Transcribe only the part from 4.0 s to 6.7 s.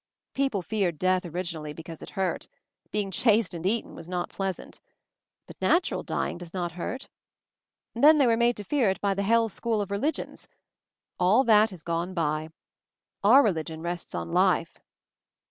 not pleasant. But natural dying does